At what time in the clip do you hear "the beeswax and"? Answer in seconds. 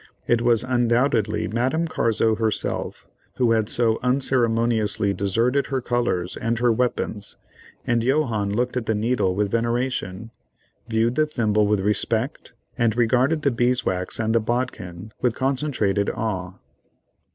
13.43-14.33